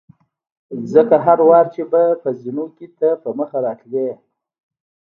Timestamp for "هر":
1.25-1.39